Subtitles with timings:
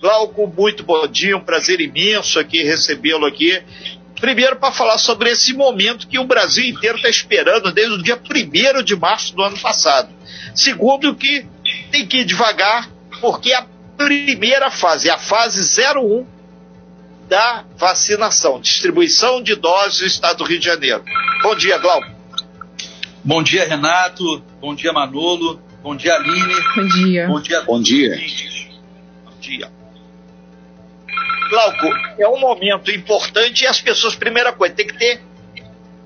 [0.00, 3.62] Glauco, muito bom dia, um prazer imenso aqui recebê-lo aqui.
[4.20, 8.20] Primeiro, para falar sobre esse momento que o Brasil inteiro está esperando desde o dia
[8.20, 10.12] 1 de março do ano passado.
[10.52, 11.46] Segundo, que
[11.92, 16.26] tem que ir devagar, porque a primeira fase, a fase 01
[17.28, 21.04] da vacinação, distribuição de doses no estado do Rio de Janeiro.
[21.40, 22.10] Bom dia, Glauco.
[23.22, 24.42] Bom dia, Renato.
[24.60, 25.62] Bom dia, Manolo.
[25.84, 26.54] Bom dia, Aline.
[26.74, 27.26] Bom dia.
[27.28, 27.62] Bom dia.
[27.62, 28.20] Bom dia.
[29.24, 29.83] Bom dia.
[31.48, 31.86] Glauco,
[32.18, 35.20] é um momento importante e as pessoas, primeira coisa, tem que ter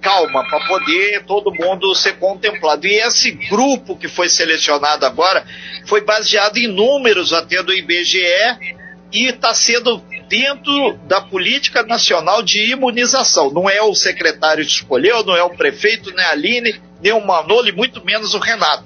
[0.01, 2.87] calma para poder todo mundo ser contemplado.
[2.87, 5.45] E esse grupo que foi selecionado agora
[5.87, 8.77] foi baseado em números até do IBGE
[9.12, 13.51] e está sendo dentro da política nacional de imunização.
[13.51, 17.24] Não é o secretário que escolheu, não é o prefeito, nem a Aline, nem o
[17.24, 18.84] Manolo e muito menos o Renato.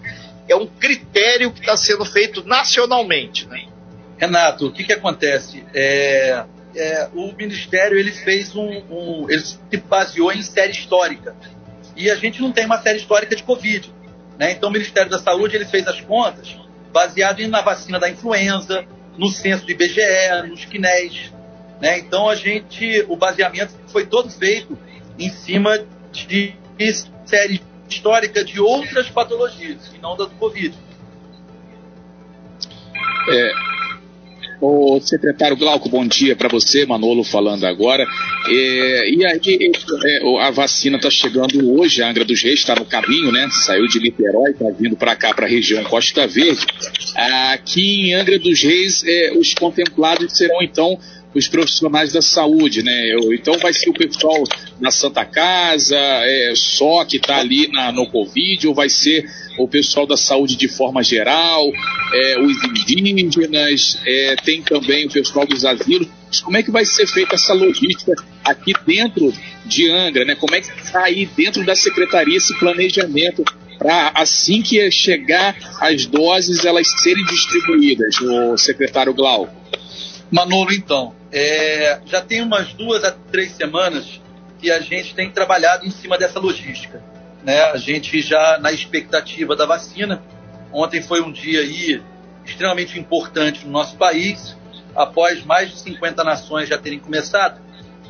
[0.49, 3.47] É um critério que está sendo feito nacionalmente.
[3.49, 3.67] Né?
[4.23, 5.65] Renato, o que, que acontece?
[5.75, 6.45] É,
[6.77, 11.35] é, o Ministério ele fez um, um, ele se baseou em série histórica
[11.97, 13.93] e a gente não tem uma série histórica de Covid,
[14.39, 14.53] né?
[14.53, 16.57] Então o Ministério da Saúde ele fez as contas
[16.93, 18.85] baseado na vacina da influenza,
[19.19, 20.01] no censo do IBGE,
[20.49, 21.33] nos CNES,
[21.81, 21.99] né?
[21.99, 24.79] Então a gente, o baseamento foi todo feito
[25.19, 26.55] em cima de
[27.27, 30.79] série histórica de outras patologias e não da do Covid.
[33.29, 33.53] É,
[34.63, 38.07] o secretário Glauco, bom dia para você, Manolo falando agora.
[38.49, 39.73] É, e aí,
[40.05, 43.49] é, a vacina está chegando hoje, a Angra dos Reis está no caminho, né?
[43.51, 46.65] Saiu de Niterói, está vindo para cá, para a região Costa Verde.
[47.53, 50.99] Aqui em Angra dos Reis, é, os contemplados serão então
[51.35, 53.17] os profissionais da saúde, né?
[53.33, 54.43] Então vai ser o pessoal
[54.81, 59.25] na Santa Casa, é, só que está ali na, no Covid, ou vai ser
[59.59, 61.71] o pessoal da saúde de forma geral,
[62.13, 66.09] é, os indígenas, é, tem também o pessoal dos asilos.
[66.43, 69.33] Como é que vai ser feita essa logística aqui dentro
[69.67, 70.35] de Angra, né?
[70.35, 73.45] Como é que está aí dentro da secretaria esse planejamento
[73.79, 79.53] para assim que chegar as doses elas serem distribuídas, o secretário Glauco?
[80.31, 84.21] Manolo, então, é, já tem umas duas a três semanas
[84.61, 87.03] que a gente tem trabalhado em cima dessa logística.
[87.43, 87.61] Né?
[87.63, 90.23] A gente já na expectativa da vacina.
[90.73, 92.03] Ontem foi um dia aí
[92.45, 94.57] extremamente importante no nosso país.
[94.95, 97.61] Após mais de 50 nações já terem começado,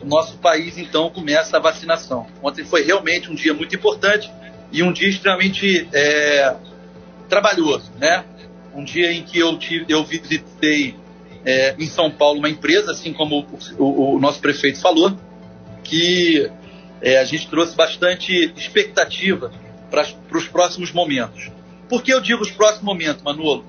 [0.02, 2.26] o nosso país então começa a vacinação.
[2.42, 4.30] Ontem foi realmente um dia muito importante
[4.72, 6.54] e um dia extremamente é,
[7.28, 8.24] trabalhoso, né?
[8.74, 10.96] Um dia em que eu, tive, eu visitei
[11.44, 13.46] é, em São Paulo uma empresa, assim como
[13.78, 15.16] o, o, nosso prefeito falou,
[15.82, 16.50] que
[17.00, 19.52] é, a gente trouxe bastante expectativa
[19.90, 20.06] para
[20.38, 21.50] os próximos momentos.
[21.88, 23.64] Por que eu digo os próximos momentos, Manolo?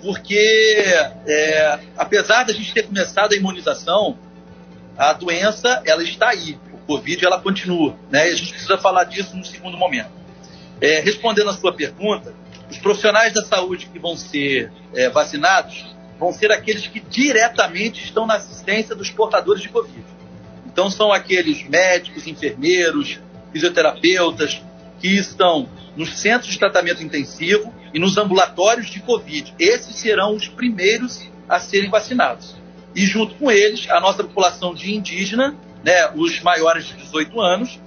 [0.00, 0.84] Porque,
[1.26, 4.16] é, apesar da gente ter começado a imunização,
[4.96, 6.58] a doença ela está aí.
[6.72, 8.30] O Covid ela continua, né?
[8.30, 10.10] E a gente precisa falar disso no segundo momento.
[10.80, 12.32] É, respondendo a sua pergunta,
[12.70, 15.84] os profissionais da saúde que vão ser é, vacinados
[16.18, 20.04] vão ser aqueles que diretamente estão na assistência dos portadores de Covid.
[20.66, 23.20] Então, são aqueles médicos, enfermeiros,
[23.52, 24.60] fisioterapeutas
[25.00, 29.54] que estão nos centros de tratamento intensivo e nos ambulatórios de Covid.
[29.58, 32.56] Esses serão os primeiros a serem vacinados.
[32.94, 37.80] E, junto com eles, a nossa população de indígena, né, os maiores de 18 anos,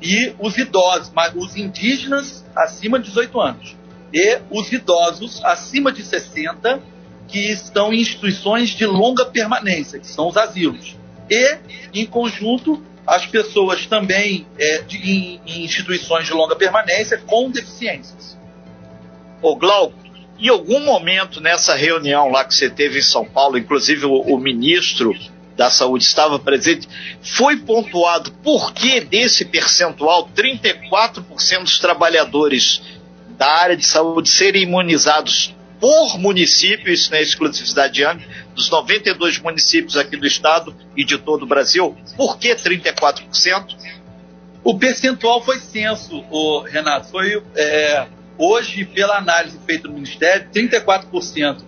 [0.00, 3.76] e os idosos, os indígenas acima de 18 anos.
[4.12, 6.80] E os idosos acima de 60
[7.28, 10.96] que estão em instituições de longa permanência, que são os asilos.
[11.30, 11.58] E,
[11.92, 18.36] em conjunto, as pessoas também é, de, em, em, instituições de longa permanência com deficiências.
[19.40, 19.94] Ô Glauco,
[20.38, 24.38] em algum momento nessa reunião lá que você teve em São Paulo, inclusive o, o
[24.38, 25.14] ministro
[25.56, 26.88] da Saúde estava presente,
[27.20, 32.80] foi pontuado por que desse percentual, 34% dos trabalhadores
[33.36, 38.68] da área de saúde serem imunizados por município, isso não é exclusividade de Angra, dos
[38.68, 43.76] 92 municípios aqui do estado e de todo o Brasil, por que 34%?
[44.64, 47.08] O percentual foi censo, o Renato.
[47.08, 51.62] Foi é, hoje, pela análise feita no Ministério, 34%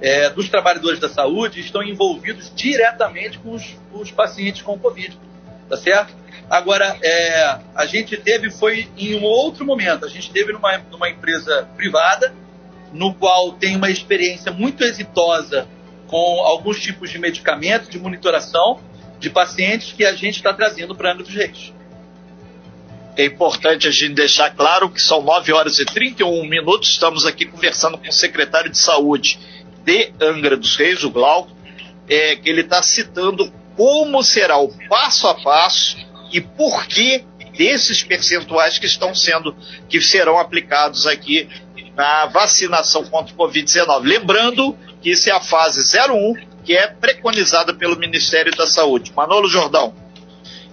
[0.00, 5.18] é, dos trabalhadores da saúde estão envolvidos diretamente com os, os pacientes com Covid.
[5.68, 6.14] Tá certo?
[6.50, 11.08] Agora, é, a gente teve, foi em um outro momento, a gente teve numa, numa
[11.08, 12.34] empresa privada
[12.94, 15.68] no qual tem uma experiência muito exitosa
[16.06, 18.80] com alguns tipos de medicamentos, de monitoração
[19.18, 21.72] de pacientes que a gente está trazendo para Angra dos Reis.
[23.16, 26.90] É importante a gente deixar claro que são 9 horas e 31 minutos.
[26.90, 29.38] Estamos aqui conversando com o secretário de Saúde
[29.84, 31.52] de Angra dos Reis, o Glauco.
[32.08, 35.96] é, que ele está citando como será o passo a passo
[36.32, 37.24] e por que
[37.56, 39.56] desses percentuais que estão sendo,
[39.88, 41.48] que serão aplicados aqui
[41.96, 44.02] na vacinação contra o Covid-19.
[44.02, 49.12] Lembrando que isso é a fase 01, que é preconizada pelo Ministério da Saúde.
[49.14, 49.94] Manolo Jordão.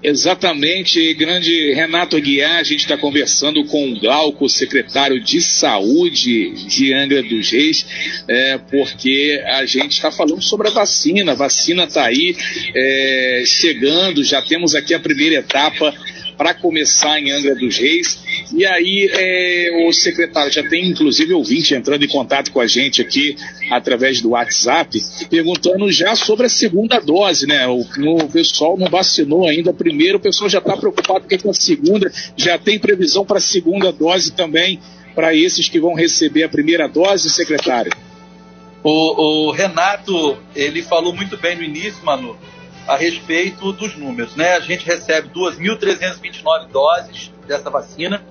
[0.03, 6.91] Exatamente, grande Renato Aguiar, a gente está conversando com o Glauco, secretário de Saúde de
[6.91, 7.85] Angra dos Reis,
[8.27, 12.35] é, porque a gente está falando sobre a vacina, a vacina está aí
[12.74, 15.94] é, chegando, já temos aqui a primeira etapa
[16.37, 18.19] para começar em Angra dos Reis.
[18.53, 23.01] E aí é, o secretário já tem inclusive ouvinte entrando em contato com a gente
[23.01, 23.35] aqui
[23.69, 24.99] através do WhatsApp,
[25.29, 27.67] perguntando já sobre a segunda dose, né?
[27.67, 31.53] O, o pessoal não vacinou ainda a primeira, o pessoal já está preocupado com a
[31.53, 34.79] segunda, já tem previsão para a segunda dose também
[35.15, 37.91] para esses que vão receber a primeira dose, secretário?
[38.83, 42.35] O, o, Renato, ele falou muito bem no início, Manu,
[42.87, 44.35] a respeito dos números.
[44.35, 44.53] Né?
[44.53, 48.23] A gente recebe 2.329 doses dessa vacina,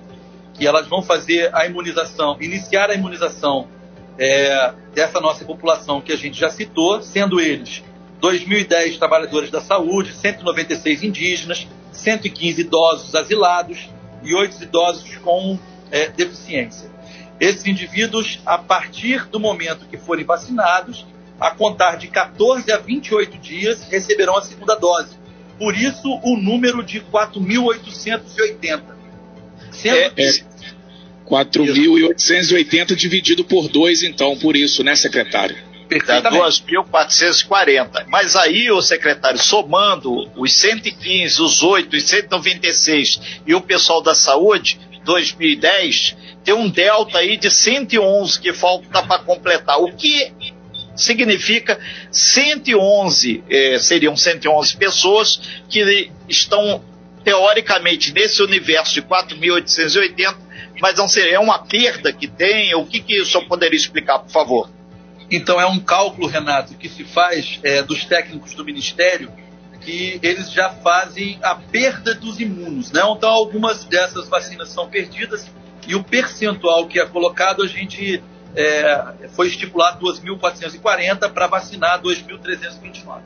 [0.53, 3.67] que elas vão fazer a imunização, iniciar a imunização
[4.17, 7.83] é, dessa nossa população que a gente já citou, sendo eles
[8.21, 13.89] 2.010 trabalhadores da saúde, 196 indígenas, 115 idosos asilados
[14.23, 15.57] e 8 idosos com
[15.89, 16.89] é, deficiência.
[17.39, 21.07] Esses indivíduos, a partir do momento que forem vacinados,
[21.41, 25.17] a contar de 14 a 28 dias, receberão a segunda dose.
[25.57, 28.81] Por isso, o número de 4.880.
[29.71, 30.21] Sendo é, que...
[30.21, 30.31] é
[31.27, 35.57] 4.880 dividido por dois, então, por isso, né, secretário?
[36.05, 38.05] Dá 2.440.
[38.07, 44.13] Mas aí, o secretário, somando os 115, os 8, os 196 e o pessoal da
[44.13, 49.79] saúde, 2010, tem um delta aí de 111 que falta para completar.
[49.79, 50.31] O que
[51.01, 51.79] significa
[52.11, 56.83] 111, eh, seriam 111 pessoas que estão
[57.23, 60.35] teoricamente nesse universo de 4.880,
[60.81, 62.73] mas não seria é uma perda que tem?
[62.75, 64.69] O que, que o senhor poderia explicar, por favor?
[65.29, 69.31] Então é um cálculo, Renato, que se faz é, dos técnicos do Ministério
[69.81, 72.91] que eles já fazem a perda dos imunos.
[72.91, 73.01] Né?
[73.03, 75.49] Então algumas dessas vacinas são perdidas
[75.87, 78.21] e o percentual que é colocado a gente
[78.55, 83.21] é, foi estipulado 2.440 para vacinar 2.329.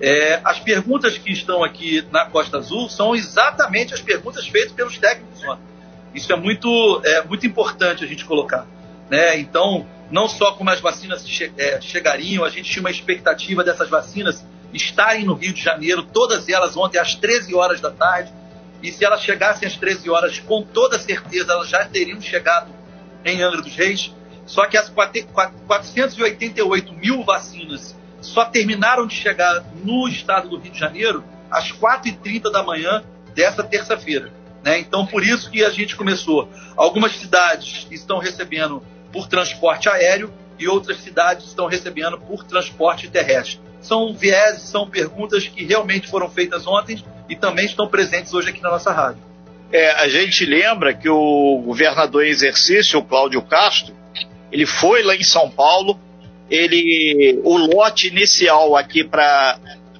[0.00, 4.98] é, as perguntas que estão aqui na Costa Azul são exatamente as perguntas feitas pelos
[4.98, 5.40] técnicos.
[6.14, 8.66] Isso é muito, é, muito importante a gente colocar.
[9.08, 9.38] Né?
[9.38, 13.88] Então, não só como as vacinas che é, chegariam, a gente tinha uma expectativa dessas
[13.88, 18.32] vacinas estarem no Rio de Janeiro, todas elas ontem às 13 horas da tarde.
[18.82, 22.70] E se elas chegassem às 13 horas, com toda certeza elas já teriam chegado
[23.32, 24.14] em Angra dos Reis.
[24.46, 30.78] Só que as 488 mil vacinas só terminaram de chegar no estado do Rio de
[30.78, 33.02] Janeiro às 4h30 da manhã
[33.34, 34.32] dessa terça-feira.
[34.64, 34.78] Né?
[34.78, 36.48] Então, por isso que a gente começou.
[36.76, 43.60] Algumas cidades estão recebendo por transporte aéreo e outras cidades estão recebendo por transporte terrestre.
[43.80, 48.62] São vieses, são perguntas que realmente foram feitas ontem e também estão presentes hoje aqui
[48.62, 49.25] na nossa rádio.
[49.72, 53.94] É, a gente lembra que o governador em exercício, o Cláudio Castro,
[54.52, 55.98] ele foi lá em São Paulo,
[56.48, 59.58] ele o lote inicial aqui para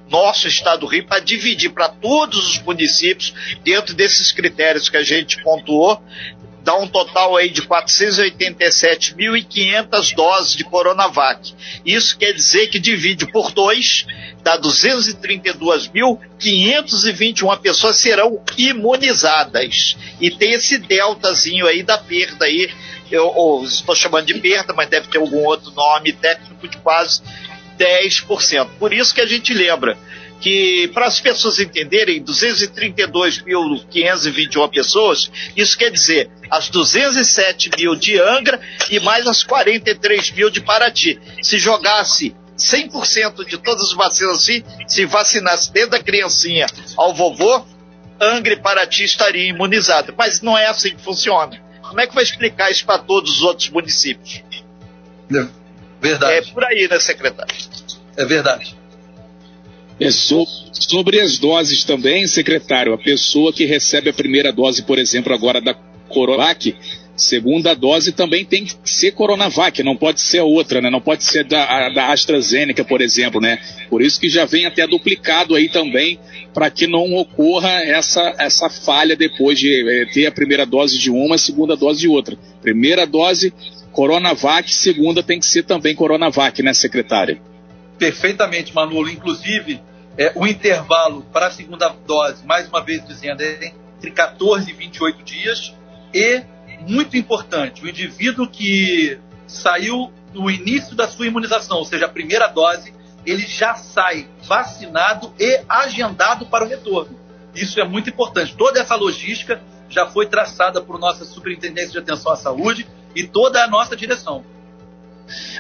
[0.08, 5.02] nosso estado do Rio para dividir para todos os municípios dentro desses critérios que a
[5.02, 6.00] gente pontuou
[6.66, 11.54] dá um total aí de 487.500 doses de Coronavac.
[11.84, 14.04] Isso quer dizer que divide por dois,
[14.42, 19.96] dá 232.521 pessoas serão imunizadas.
[20.20, 22.68] E tem esse deltazinho aí da perda aí,
[23.12, 27.22] eu, eu estou chamando de perda, mas deve ter algum outro nome técnico de quase
[27.78, 28.70] 10%.
[28.76, 29.96] Por isso que a gente lembra,
[30.40, 38.60] que, para as pessoas entenderem, 232.521 pessoas, isso quer dizer as 207 mil de Angra
[38.90, 41.18] e mais as 43 mil de Paraty.
[41.42, 46.66] Se jogasse 100% de todas as vacinas assim, se vacinasse desde a criancinha
[46.96, 47.64] ao vovô,
[48.20, 50.14] Angra e Paraty estariam imunizados.
[50.16, 51.60] Mas não é assim que funciona.
[51.82, 54.42] Como é que vai explicar isso para todos os outros municípios?
[56.00, 56.34] Verdade.
[56.34, 57.54] É por aí, né, secretário?
[58.16, 58.76] É verdade.
[59.98, 64.98] É so, sobre as doses também, secretário, a pessoa que recebe a primeira dose, por
[64.98, 65.74] exemplo, agora da
[66.08, 66.74] Coronavac,
[67.16, 70.90] segunda dose também tem que ser Coronavac, não pode ser outra, né?
[70.90, 73.58] Não pode ser da, da AstraZeneca, por exemplo, né?
[73.88, 76.18] Por isso que já vem até duplicado aí também,
[76.52, 81.10] para que não ocorra essa, essa falha depois de é, ter a primeira dose de
[81.10, 82.36] uma, a segunda dose de outra.
[82.60, 83.52] Primeira dose
[83.92, 87.40] Coronavac, segunda tem que ser também Coronavac, né, secretário?
[87.98, 89.08] Perfeitamente, Manolo.
[89.08, 89.80] Inclusive,
[90.18, 94.72] é, o intervalo para a segunda dose, mais uma vez dizendo, é entre 14 e
[94.72, 95.74] 28 dias.
[96.12, 96.42] E,
[96.88, 102.46] muito importante, o indivíduo que saiu no início da sua imunização, ou seja, a primeira
[102.48, 102.92] dose,
[103.24, 107.18] ele já sai vacinado e agendado para o retorno.
[107.54, 108.54] Isso é muito importante.
[108.54, 113.64] Toda essa logística já foi traçada por nossa Superintendência de Atenção à Saúde e toda
[113.64, 114.44] a nossa direção.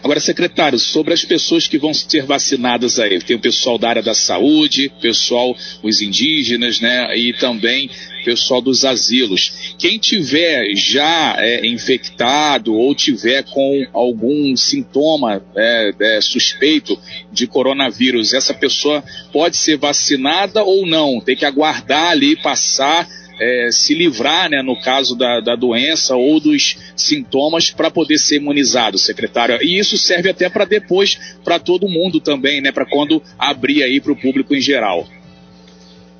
[0.02, 4.02] Agora, secretário, sobre as pessoas que vão ser vacinadas aí, tem o pessoal da área
[4.02, 7.90] da saúde, pessoal, os indígenas, né, e também
[8.24, 9.74] pessoal dos asilos.
[9.78, 16.98] Quem tiver já é, infectado ou tiver com algum sintoma é, é, suspeito
[17.32, 21.20] de coronavírus, essa pessoa pode ser vacinada ou não?
[21.20, 23.08] Tem que aguardar ali passar
[23.38, 28.36] é, se livrar, né, no caso da, da doença ou dos sintomas, para poder ser
[28.36, 29.58] imunizado, secretário.
[29.62, 34.00] E isso serve até para depois, para todo mundo também, né, para quando abrir aí
[34.00, 35.06] para o público em geral.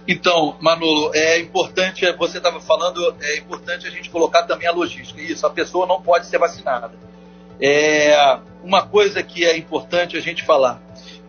[0.08, 5.20] Então, Manolo, é importante, você estava falando, é importante a gente colocar também a logística.
[5.20, 6.92] Isso, a pessoa não pode ser vacinada.
[7.60, 10.80] É, uma coisa que é importante a gente falar: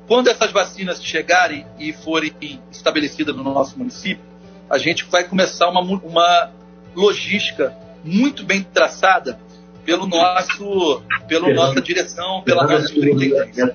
[0.08, 2.34] quando essas vacinas chegarem e forem
[2.72, 4.24] estabelecidas no nosso município,
[4.70, 6.52] a gente vai começar uma, uma
[6.96, 9.40] logística muito bem traçada
[9.86, 13.74] pelo nosso, pela nossa direção, pela nossa superintendência.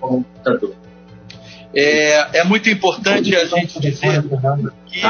[1.74, 4.22] É, é muito importante a gente dizer
[4.86, 5.00] que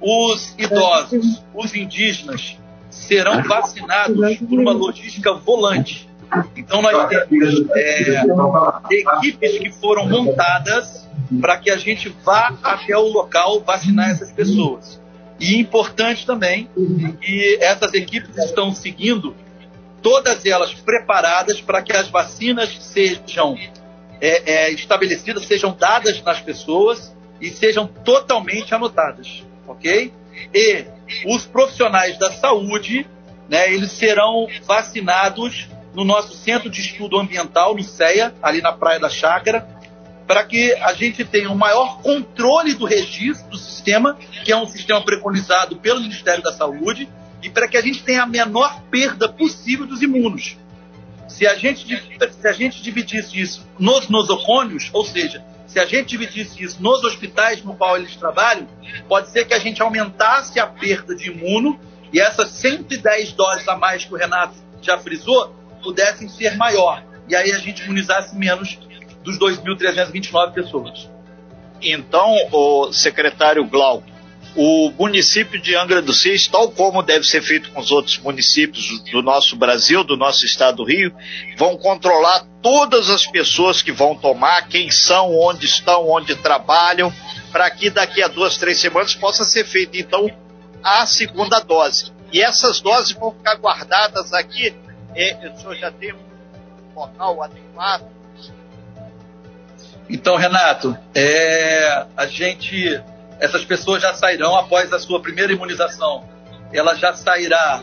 [0.00, 2.58] os idosos, os indígenas,
[2.90, 6.08] serão vacinados por uma logística volante.
[6.56, 8.22] Então, nós temos é,
[8.90, 11.06] equipes que foram montadas
[11.40, 15.00] para que a gente vá até o local vacinar essas pessoas.
[15.38, 16.68] E importante também
[17.20, 19.34] que essas equipes estão seguindo,
[20.02, 23.56] todas elas preparadas para que as vacinas sejam
[24.20, 30.12] é, é, estabelecidas, sejam dadas nas pessoas e sejam totalmente anotadas, ok?
[30.54, 30.84] E
[31.26, 33.06] os profissionais da saúde,
[33.48, 39.00] né, eles serão vacinados no nosso Centro de Estudo Ambiental, no CEA, ali na Praia
[39.00, 39.66] da Chácara,
[40.26, 44.66] para que a gente tenha um maior controle do registro do sistema, que é um
[44.66, 47.08] sistema preconizado pelo Ministério da Saúde,
[47.42, 50.58] e para que a gente tenha a menor perda possível dos imunos.
[51.28, 56.08] Se a gente, se a gente dividisse isso nos nosocônios, ou seja, se a gente
[56.08, 58.68] dividisse isso nos hospitais no qual eles trabalham,
[59.08, 61.80] pode ser que a gente aumentasse a perda de imuno
[62.12, 65.54] e essas 110 doses a mais que o Renato já frisou
[65.86, 67.00] pudessem ser maior.
[67.28, 68.76] E aí a gente imunizasse menos
[69.22, 71.08] dos 2.329 pessoas.
[71.80, 74.04] Então, o secretário Glauco,
[74.56, 79.00] o município de Angra dos Reis, tal como deve ser feito com os outros municípios
[79.12, 81.14] do nosso Brasil, do nosso estado do Rio,
[81.56, 87.12] vão controlar todas as pessoas que vão tomar, quem são, onde estão, onde trabalham,
[87.52, 90.28] para que daqui a duas, três semanas possa ser feita, então,
[90.82, 92.12] a segunda dose.
[92.32, 94.74] E essas doses vão ficar guardadas aqui.
[95.16, 96.18] É, o senhor já tem um
[96.94, 98.16] local adequado
[100.08, 103.00] então, Renato, é, a gente,
[103.40, 106.28] essas pessoas já sairão após a sua primeira imunização.
[106.72, 107.82] Ela já sairá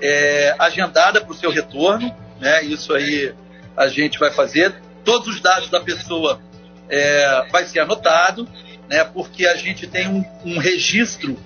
[0.00, 2.62] é, agendada para o seu retorno, né?
[2.64, 3.34] Isso aí
[3.76, 4.80] a gente vai fazer.
[5.04, 6.40] Todos os dados da pessoa
[6.88, 8.48] é, vai ser anotado,
[8.88, 9.02] né?
[9.02, 11.36] Porque a gente tem um, um registro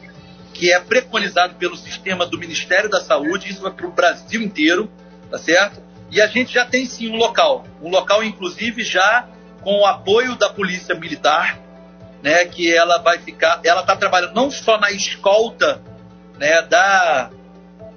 [0.52, 3.48] que é preconizado pelo sistema do Ministério da Saúde.
[3.48, 4.90] Isso vai para o Brasil inteiro,
[5.30, 5.82] tá certo?
[6.10, 9.28] E a gente já tem sim um local, um local inclusive já
[9.62, 11.58] com o apoio da polícia militar,
[12.22, 15.80] né, que ela vai ficar, ela está trabalhando não só na escolta,
[16.38, 17.30] né, da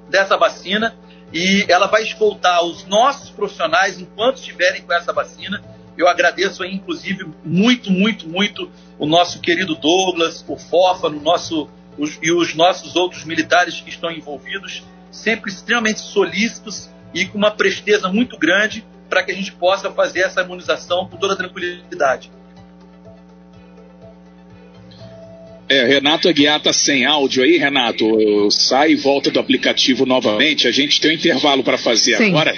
[0.09, 0.95] dessa vacina
[1.33, 5.63] e ela vai escoltar os nossos profissionais enquanto estiverem com essa vacina
[5.97, 11.69] Eu agradeço aí, inclusive, muito, muito, muito o nosso querido Douglas, o Fofa, no nosso,
[11.97, 17.51] os, e os nossos outros militares que estão envolvidos, sempre extremamente solícitos e com uma
[17.51, 22.32] presteza muito grande para que a gente possa fazer essa imunização com toda tranquilidade.
[25.70, 28.51] É, Renato Aguiar está sem áudio aí, Renato.
[28.51, 30.67] Sai e volta do aplicativo novamente.
[30.67, 32.29] A gente tem um intervalo para fazer Sim.
[32.29, 32.53] agora.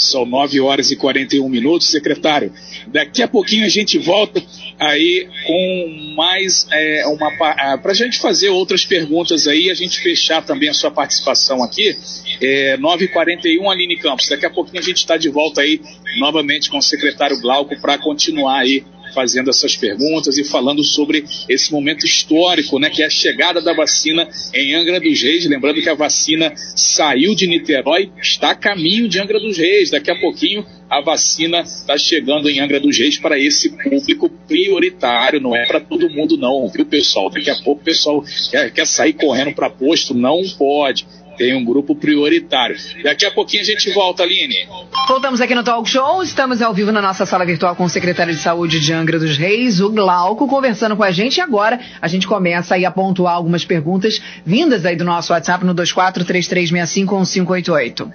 [0.00, 2.52] São 9 horas e 41 minutos, secretário.
[2.88, 4.42] Daqui a pouquinho a gente volta
[4.78, 10.42] aí com mais é, uma para a gente fazer outras perguntas aí, a gente fechar
[10.44, 11.96] também a sua participação aqui.
[12.40, 14.28] É, 9h41, Aline Campos.
[14.28, 15.80] Daqui a pouquinho a gente está de volta aí
[16.18, 21.72] novamente com o secretário Glauco para continuar aí fazendo essas perguntas e falando sobre esse
[21.72, 25.46] momento histórico, né, que é a chegada da vacina em Angra dos Reis.
[25.46, 29.90] Lembrando que a vacina saiu de Niterói, está a caminho de Angra dos Reis.
[29.90, 35.40] Daqui a pouquinho a vacina está chegando em Angra dos Reis para esse público prioritário,
[35.40, 37.30] não é para todo mundo não, viu pessoal?
[37.30, 41.06] Daqui a pouco o pessoal quer, quer sair correndo para posto, não pode
[41.40, 42.76] tem um grupo prioritário.
[43.02, 44.68] Daqui a pouquinho a gente volta, Aline.
[45.08, 46.22] Voltamos aqui no Talk Show.
[46.22, 49.38] Estamos ao vivo na nossa sala virtual com o secretário de Saúde de Angra dos
[49.38, 51.38] Reis, o Glauco, conversando com a gente.
[51.38, 55.64] E agora a gente começa aí a pontuar algumas perguntas vindas aí do nosso WhatsApp
[55.64, 58.12] no 2433651588.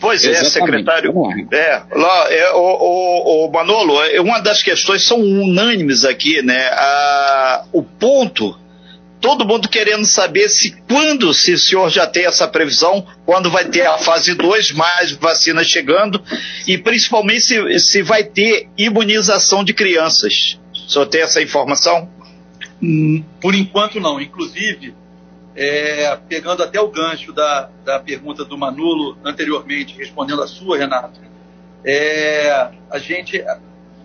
[0.00, 0.78] Pois é, Exatamente.
[0.78, 1.12] secretário.
[1.52, 6.70] É, lá, é, o, o, o, Manolo, é, uma das questões são unânimes aqui, né?
[6.72, 8.56] Ah, o ponto
[9.20, 13.64] todo mundo querendo saber se quando, se o senhor já tem essa previsão, quando vai
[13.64, 16.22] ter a fase 2, mais vacinas chegando,
[16.66, 20.58] e principalmente se, se vai ter imunização de crianças.
[20.72, 22.10] O senhor tem essa informação?
[22.82, 24.20] Hum, por enquanto não.
[24.20, 24.94] Inclusive,
[25.54, 31.20] é, pegando até o gancho da, da pergunta do Manulo anteriormente, respondendo a sua, Renato,
[31.84, 33.44] é, a gente,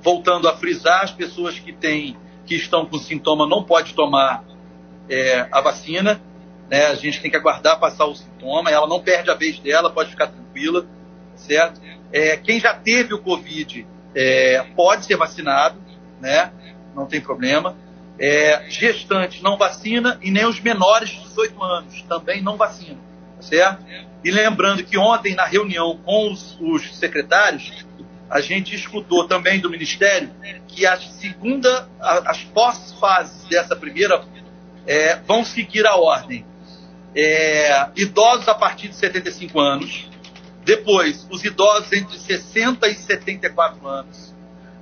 [0.01, 4.43] voltando a frisar, as pessoas que têm, que estão com sintoma não pode tomar
[5.09, 6.21] é, a vacina,
[6.69, 6.87] né?
[6.87, 10.11] A gente tem que aguardar passar o sintoma, ela não perde a vez dela, pode
[10.11, 10.85] ficar tranquila,
[11.35, 11.81] certo?
[12.11, 13.85] É, quem já teve o Covid
[14.15, 15.77] é, pode ser vacinado,
[16.21, 16.51] né?
[16.95, 17.75] Não tem problema.
[18.19, 22.99] É, gestantes não vacina e nem os menores de 18 anos também não vacina,
[23.39, 23.83] certo?
[24.23, 27.85] E lembrando que ontem, na reunião com os, os secretários,
[28.29, 30.31] a gente escutou também do Ministério
[30.67, 34.23] que a segunda, as pós-fases dessa primeira
[34.85, 36.45] é, vão seguir a ordem.
[37.15, 40.09] É, idosos a partir de 75 anos,
[40.65, 44.33] depois os idosos entre 60 e 74 anos,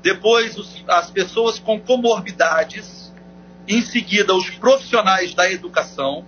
[0.02, 3.14] depois os, as pessoas com comorbidades,
[3.68, 6.26] em seguida os profissionais da educação,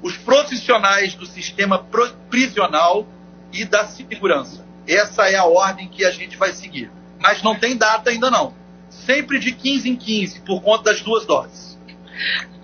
[0.00, 1.84] os profissionais do sistema
[2.30, 3.06] prisional
[3.52, 4.64] e da segurança.
[4.86, 6.90] Essa é a ordem que a gente vai seguir.
[7.18, 8.54] Mas não tem data ainda não.
[8.88, 11.70] Sempre de 15 em 15, por conta das duas doses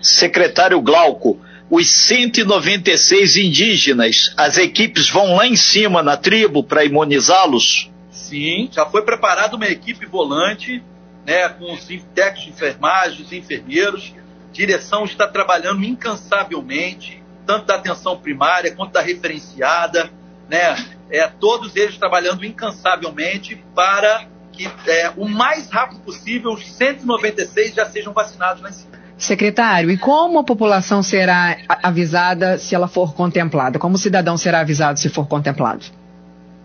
[0.01, 1.39] secretário Glauco,
[1.69, 7.91] os 196 indígenas, as equipes vão lá em cima na tribo para imunizá-los?
[8.09, 10.81] Sim, já foi preparada uma equipe volante,
[11.25, 14.13] né, com os técnicos de enfermagem, os enfermeiros.
[14.53, 20.09] Direção está trabalhando incansavelmente, tanto da atenção primária quanto da referenciada,
[20.49, 20.75] né,
[21.09, 27.85] é, todos eles trabalhando incansavelmente para que é, o mais rápido possível os 196 já
[27.85, 28.96] sejam vacinados lá em cima.
[29.17, 33.79] Secretário, e como a população será avisada se ela for contemplada?
[33.79, 35.85] Como o cidadão será avisado se for contemplado?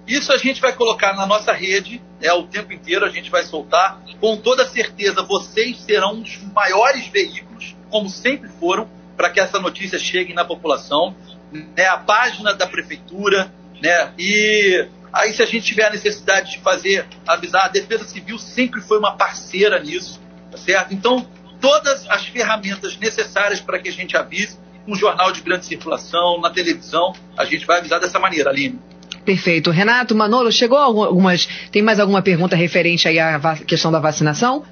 [0.06, 3.44] Isso a gente vai colocar na nossa rede, é o tempo inteiro a gente vai
[3.44, 4.00] soltar.
[4.20, 9.98] Com toda certeza, vocês serão dos maiores veículos, como sempre foram, para que essa notícia
[9.98, 11.14] chegue na população.
[11.52, 16.58] Né, a página da prefeitura, né, e aí se a gente tiver a necessidade de
[16.60, 20.18] fazer, avisar, a Defesa Civil sempre foi uma parceira nisso,
[20.50, 20.94] tá certo?
[20.94, 21.26] Então,
[21.62, 26.50] todas as ferramentas necessárias para que a gente avise um jornal de grande circulação, na
[26.50, 28.80] televisão, a gente vai avisar dessa maneira, Aline.
[29.24, 29.70] Perfeito.
[29.70, 31.48] Renato, Manolo, chegou algumas.
[31.70, 34.64] Tem mais alguma pergunta referente aí à questão da vacinação?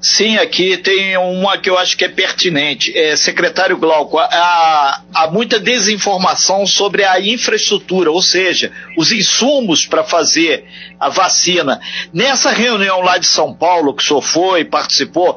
[0.00, 2.96] Sim, aqui tem uma que eu acho que é pertinente.
[2.96, 10.04] É, secretário Glauco, há, há muita desinformação sobre a infraestrutura, ou seja, os insumos para
[10.04, 10.64] fazer
[11.00, 11.80] a vacina.
[12.12, 15.36] Nessa reunião lá de São Paulo, que o senhor foi, participou,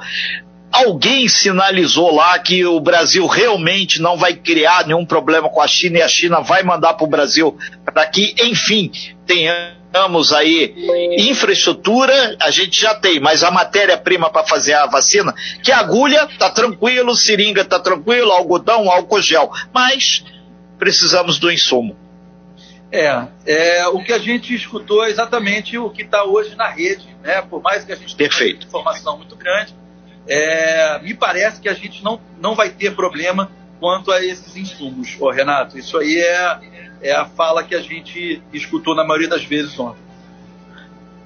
[0.72, 6.00] alguém sinalizou lá que o Brasil realmente não vai criar nenhum problema com a China
[6.00, 8.92] e a China vai mandar para o Brasil para que, enfim,
[9.26, 10.74] tenhamos aí
[11.18, 16.50] infraestrutura, a gente já tem, mas a matéria-prima para fazer a vacina, que agulha tá
[16.50, 20.24] tranquilo, seringa tá tranquilo, algodão, álcool gel, mas
[20.78, 21.98] precisamos do insumo.
[22.92, 27.08] É, é, o que a gente escutou é exatamente o que está hoje na rede,
[27.22, 27.40] né?
[27.42, 29.76] Por mais que a gente tenha uma informação muito grande,
[30.28, 35.16] é, me parece que a gente não, não vai ter problema quanto a esses insumos,
[35.20, 35.78] Ô, Renato.
[35.78, 36.60] Isso aí é,
[37.02, 40.10] é a fala que a gente escutou na maioria das vezes ontem.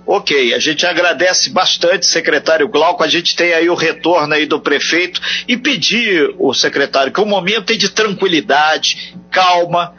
[0.05, 3.03] Ok, a gente agradece bastante, secretário Glauco.
[3.03, 7.25] A gente tem aí o retorno aí do prefeito e pedir o secretário que o
[7.25, 9.95] momento é de tranquilidade, calma,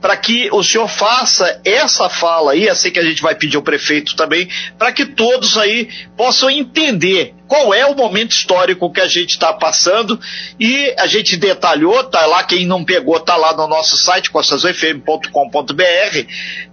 [0.00, 3.62] para que o senhor faça essa fala aí, assim que a gente vai pedir ao
[3.62, 9.08] prefeito também, para que todos aí possam entender qual é o momento histórico que a
[9.08, 10.18] gente está passando.
[10.58, 16.18] E a gente detalhou, tá lá, quem não pegou tá lá no nosso site, costasufm.com.br,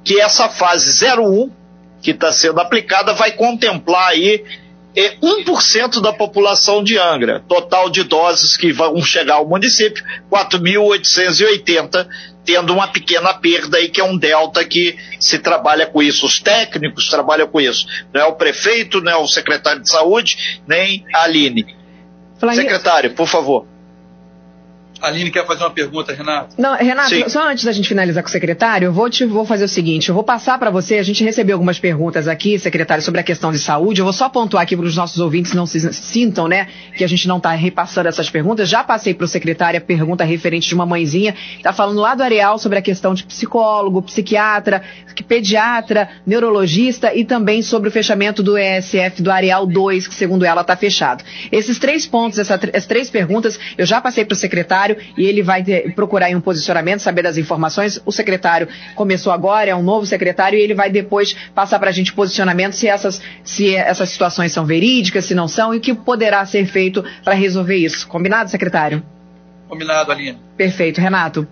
[0.04, 1.52] que essa fase 01
[2.02, 4.44] que está sendo aplicada vai contemplar aí
[4.98, 7.44] é 1% da população de Angra.
[7.48, 12.08] Total de doses que vão chegar ao município, 4.880,
[12.44, 16.26] tendo uma pequena perda aí, que é um delta que se trabalha com isso.
[16.26, 17.86] Os técnicos trabalham com isso.
[18.12, 21.78] Não é o prefeito, não é o secretário de saúde, nem a Aline.
[22.56, 23.68] Secretário, por favor.
[25.02, 26.56] A Aline quer fazer uma pergunta, Renato.
[26.58, 27.30] Não, Renato, Sim.
[27.30, 30.10] só antes da gente finalizar com o secretário, eu vou, te, vou fazer o seguinte:
[30.10, 30.96] eu vou passar para você.
[30.96, 34.02] A gente recebeu algumas perguntas aqui, secretário, sobre a questão de saúde.
[34.02, 37.08] Eu vou só pontuar aqui para os nossos ouvintes não se sintam, né, que a
[37.08, 38.70] gente não está repassando essas perguntas.
[38.70, 42.24] Já passei para o secretário a pergunta referente de uma mãezinha, está falando lá do
[42.24, 44.84] Areal sobre a questão de psicólogo, psiquiatra,
[45.28, 50.62] pediatra, neurologista e também sobre o fechamento do ESF do Areal 2, que segundo ela
[50.62, 51.24] está fechado.
[51.52, 55.26] Esses três pontos, essa, essas três perguntas, eu já passei para o secretário secretário e
[55.26, 58.00] ele vai ter, procurar um posicionamento, saber das informações.
[58.06, 61.94] O secretário começou agora, é um novo secretário, e ele vai depois passar para a
[61.94, 65.94] gente posicionamento se essas, se essas situações são verídicas, se não são, e o que
[65.94, 68.08] poderá ser feito para resolver isso.
[68.08, 69.04] Combinado, secretário?
[69.68, 70.38] Combinado, Aline.
[70.56, 71.02] Perfeito.
[71.02, 71.48] Renato.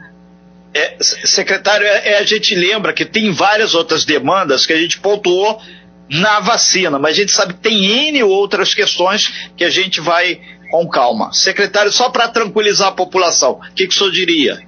[0.74, 5.00] É, secretário, é, é, a gente lembra que tem várias outras demandas que a gente
[5.00, 5.62] pontuou
[6.10, 10.40] na vacina, mas a gente sabe que tem N outras questões que a gente vai
[10.76, 11.32] com calma.
[11.32, 14.68] Secretário, só para tranquilizar a população, o que, que o senhor diria?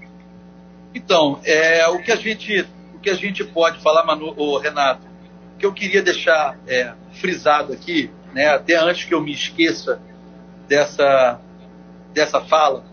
[0.95, 2.65] Então, é, o, que a gente,
[2.95, 5.05] o que a gente pode falar, Manu, oh, Renato,
[5.59, 9.99] que eu queria deixar é, frisado aqui, né, até antes que eu me esqueça
[10.65, 11.41] dessa,
[12.13, 12.85] dessa fala,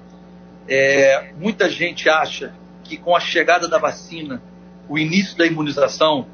[0.68, 4.42] é, muita gente acha que com a chegada da vacina,
[4.88, 6.26] o início da imunização,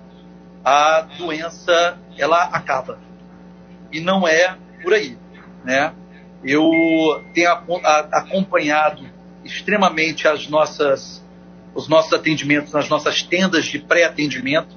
[0.65, 2.99] a doença ela acaba.
[3.93, 5.19] E não é por aí,
[5.63, 5.93] né?
[6.43, 7.51] Eu tenho
[8.13, 9.05] acompanhado
[9.45, 11.23] extremamente as nossas,
[11.75, 14.75] os nossos atendimentos nas nossas tendas de pré-atendimento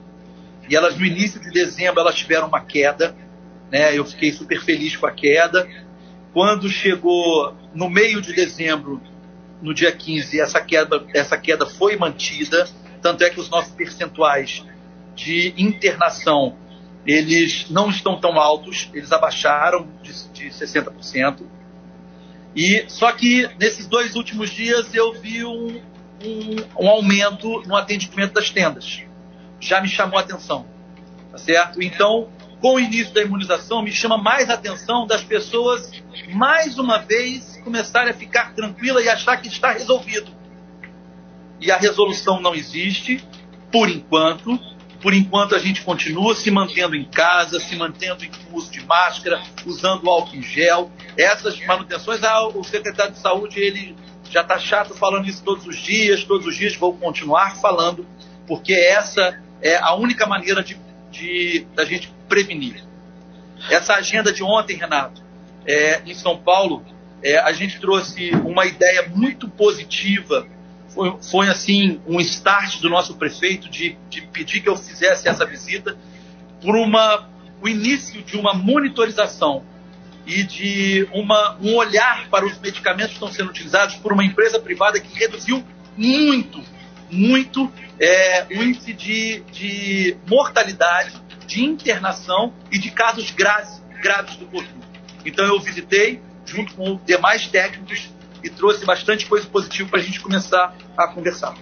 [0.70, 3.16] e elas no início de dezembro elas tiveram uma queda,
[3.72, 3.98] né?
[3.98, 5.68] Eu fiquei super feliz com a queda.
[6.34, 9.02] Quando chegou no meio de dezembro,
[9.62, 12.68] no dia 15, essa queda, essa queda foi mantida,
[13.02, 14.66] tanto é que os nossos percentuais
[15.16, 16.58] de internação
[17.06, 21.44] eles não estão tão altos, eles abaixaram de, de 60%.
[22.56, 25.82] E só que nesses dois últimos dias eu vi um,
[26.24, 29.04] um, um, aumento no atendimento das tendas.
[29.60, 30.66] Já me chamou a atenção,
[31.32, 31.82] tá certo?
[31.82, 32.30] Então,
[32.62, 35.92] com o início da imunização, me chama mais a atenção das pessoas
[36.34, 40.32] mais uma vez começarem a ficar tranquila e achar que está resolvido.
[41.60, 43.26] E a resolução não existe,
[43.72, 44.60] por enquanto,
[45.04, 49.44] por enquanto, a gente continua se mantendo em casa, se mantendo em uso de máscara,
[49.66, 50.90] usando álcool em gel.
[51.18, 53.98] Essas manutenções, ah, o secretário de saúde ele
[54.32, 58.08] já está chato falando isso todos os dias, todos os dias vou continuar falando,
[58.48, 60.80] porque essa é a única maneira de,
[61.12, 62.82] de da gente prevenir.
[63.70, 65.22] Essa agenda de ontem, Renato,
[65.68, 66.82] é, em São Paulo,
[67.22, 70.48] é, a gente trouxe uma ideia muito positiva
[70.94, 75.46] foi, foi assim um start do nosso prefeito de, de pedir que eu fizesse essa
[75.46, 75.98] visita
[76.62, 77.28] por uma,
[77.62, 79.64] o início de uma monitorização
[80.26, 84.60] e de uma, um olhar para os medicamentos que estão sendo utilizados por uma empresa
[84.60, 85.64] privada que reduziu
[85.98, 86.64] muito,
[87.12, 94.46] muito é, o índice de, de mortalidade, de internação e de casos graves, graves do
[94.46, 94.74] Covid.
[95.26, 98.13] Então eu visitei, junto com demais técnicos,
[98.44, 101.56] e trouxe bastante coisa positiva para a gente começar a conversar.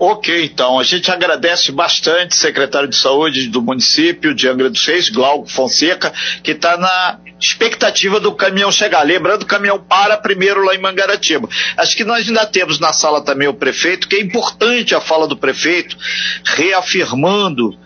[0.00, 5.08] Ok, então, a gente agradece bastante, secretário de saúde do município de Angra dos Reis,
[5.08, 9.02] Glauco Fonseca, que está na expectativa do caminhão chegar.
[9.02, 11.48] Lembrando, o caminhão para primeiro lá em Mangaratiba.
[11.76, 15.26] Acho que nós ainda temos na sala também o prefeito, que é importante a fala
[15.26, 15.96] do prefeito,
[16.44, 17.76] reafirmando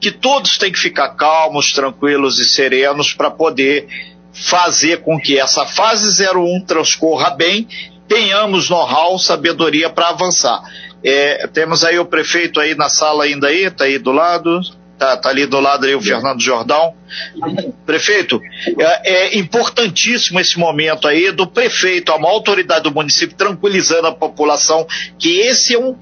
[0.00, 3.88] que todos têm que ficar calmos, tranquilos e serenos para poder
[4.42, 7.66] fazer com que essa fase 01 transcorra bem,
[8.06, 10.62] tenhamos know-how, sabedoria para avançar.
[11.04, 14.60] É, temos aí o prefeito aí na sala ainda aí, tá aí do lado.
[14.98, 16.92] Tá, tá ali do lado aí o Fernando Jordão.
[17.86, 18.42] Prefeito,
[18.80, 24.12] é, é, importantíssimo esse momento aí do prefeito, a maior autoridade do município, tranquilizando a
[24.12, 24.84] população
[25.16, 25.96] que esse é um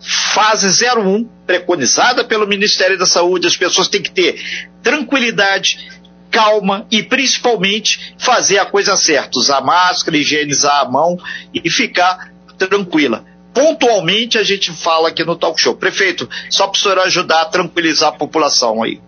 [0.00, 3.46] fase 01 preconizada pelo Ministério da Saúde.
[3.46, 4.40] As pessoas têm que ter
[4.82, 5.99] tranquilidade,
[6.30, 11.18] calma e principalmente fazer a coisa certa, usar máscara, higienizar a mão
[11.52, 15.74] e ficar tranquila pontualmente a gente fala aqui no talk show.
[15.74, 19.00] Prefeito, só para o senhor ajudar a tranquilizar a população aí.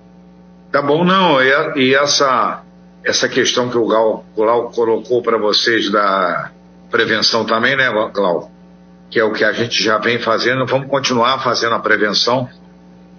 [0.70, 1.38] Tá bom, não.
[1.76, 2.62] E, essa,
[3.04, 6.50] essa questão que o Gal, Glau colocou para vocês da
[6.90, 8.50] prevenção também, né, Glau?
[9.10, 10.64] Que é o que a gente já vem fazendo.
[10.66, 12.48] Vamos continuar fazendo a prevenção.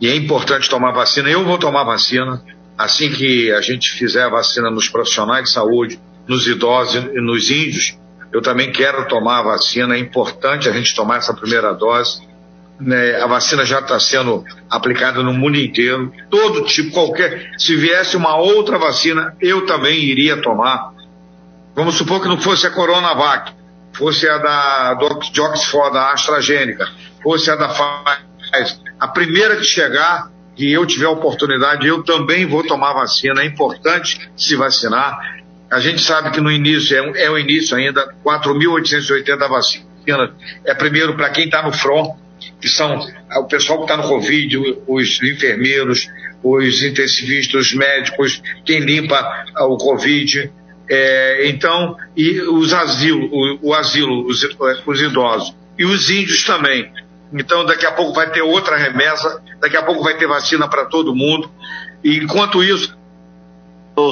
[0.01, 1.29] E é importante tomar vacina.
[1.29, 2.43] Eu vou tomar vacina.
[2.77, 7.49] Assim que a gente fizer a vacina nos profissionais de saúde, nos idosos e nos
[7.51, 7.97] índios,
[8.31, 12.27] eu também quero tomar a vacina, é importante a gente tomar essa primeira dose.
[12.79, 13.21] Né?
[13.21, 17.51] A vacina já está sendo aplicada no mundo inteiro, todo tipo, qualquer.
[17.59, 20.93] Se viesse uma outra vacina, eu também iria tomar.
[21.75, 23.53] Vamos supor que não fosse a Coronavac,
[23.93, 24.93] fosse a da
[25.31, 26.87] de Oxford, da AstraZeneca,
[27.21, 28.77] fosse a da Pfizer.
[28.99, 33.41] A primeira que chegar, que eu tiver oportunidade, eu também vou tomar vacina.
[33.41, 35.43] É importante se vacinar.
[35.69, 40.31] A gente sabe que no início, é, é o início ainda, 4.880 vacinas.
[40.65, 42.15] É primeiro para quem está no front,
[42.61, 42.99] que são
[43.37, 46.09] o pessoal que está no Covid, os enfermeiros,
[46.43, 50.51] os intensivistas, os médicos, quem limpa o Covid.
[50.89, 54.43] É, então, e os asilos, o, o asilo, os,
[54.85, 55.55] os idosos.
[55.79, 56.91] E os índios também.
[57.33, 60.85] Então, daqui a pouco vai ter outra remessa, daqui a pouco vai ter vacina para
[60.85, 61.51] todo mundo.
[62.03, 62.95] E enquanto isso,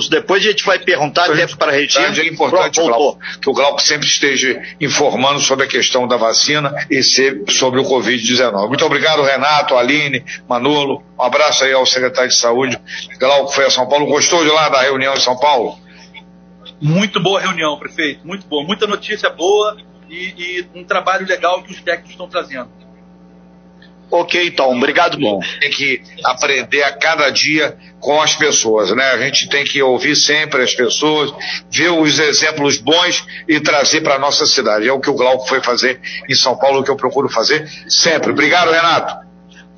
[0.10, 2.08] depois a gente vai perguntar até para a Regina.
[2.08, 7.02] É importante Glauco, que o Glauco sempre esteja informando sobre a questão da vacina e
[7.04, 8.68] sobre o Covid-19.
[8.68, 11.04] Muito obrigado, Renato, Aline, Manolo.
[11.20, 12.80] Um abraço aí ao secretário de Saúde.
[13.20, 14.06] Glauco foi a São Paulo.
[14.06, 15.78] Gostou de lá da reunião em São Paulo?
[16.80, 18.26] Muito boa reunião, prefeito.
[18.26, 18.64] Muito boa.
[18.64, 19.78] Muita notícia boa
[20.10, 22.81] e, e um trabalho legal que os técnicos estão trazendo.
[24.12, 25.18] Ok, então, obrigado.
[25.18, 29.12] Bom, tem que aprender a cada dia com as pessoas, né?
[29.12, 31.34] A gente tem que ouvir sempre as pessoas,
[31.72, 34.88] ver os exemplos bons e trazer para nossa cidade.
[34.88, 37.68] É o que o Glauco foi fazer em São Paulo, o que eu procuro fazer
[37.88, 38.32] sempre.
[38.32, 39.31] Obrigado, Renato.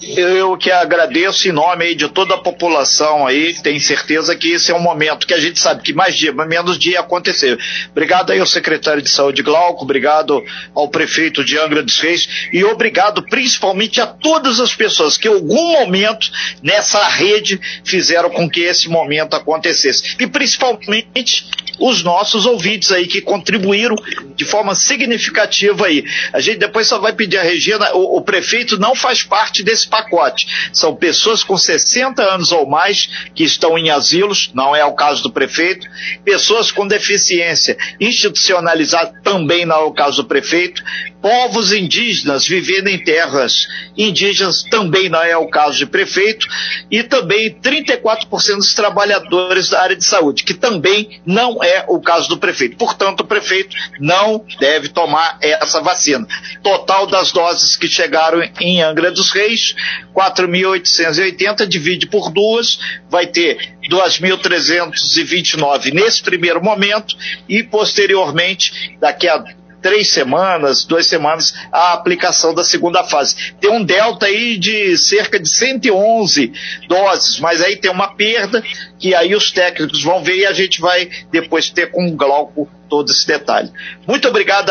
[0.06, 4.72] Eu que agradeço em nome aí de toda a população aí, tem certeza que esse
[4.72, 7.58] é um momento que a gente sabe que mais dia, menos dia acontecer.
[7.92, 10.44] Obrigado aí ao secretário de saúde Glauco, obrigado
[10.76, 15.34] ao prefeito de Angra dos Reis e obrigado principalmente a todas as pessoas que em
[15.34, 16.30] algum momento
[16.62, 20.16] nessa rede fizeram com que esse momento acontecesse.
[20.20, 21.48] E principalmente
[21.80, 23.96] os nossos ouvintes aí que contribuíram
[24.36, 26.04] de forma significativa aí.
[26.32, 29.88] A gente depois só vai pedir a Regina, o, o prefeito não faz parte desse
[29.94, 30.48] pacote.
[30.74, 35.22] São pessoas com 60 anos ou mais que estão em asilos, não é o caso
[35.22, 35.88] do prefeito,
[36.26, 40.84] pessoas com deficiência institucionalizada também não é o caso do prefeito,
[41.22, 46.48] povos indígenas vivendo em terras indígenas também não é o caso de prefeito,
[46.92, 52.28] e também 34% dos trabalhadores da área de saúde, que também não é o caso
[52.28, 52.76] do prefeito.
[52.76, 56.28] Portanto, o prefeito não deve tomar essa vacina.
[56.62, 59.73] Total das doses que chegaram em Angra dos Reis,
[60.14, 67.16] 4.880, divide por duas, vai ter 2.329 nesse primeiro momento
[67.48, 69.44] e posteriormente, daqui a
[69.84, 73.54] três semanas, duas semanas, a aplicação da segunda fase.
[73.60, 76.54] Tem um delta aí de cerca de 111
[76.88, 78.64] doses, mas aí tem uma perda
[78.98, 82.70] que aí os técnicos vão ver e a gente vai depois ter com o Glauco
[82.90, 83.72] todo esse detalhe.
[84.08, 84.70] Muito obrigado.